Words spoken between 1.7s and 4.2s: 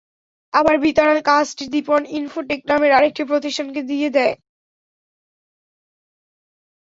দীপন info take নামের আরেকটি প্রতিষ্ঠানকে দিয়ে